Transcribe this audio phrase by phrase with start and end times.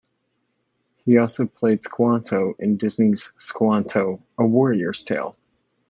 [1.05, 5.37] He also played Squanto in Disney's Squanto, a Warrior's Tale.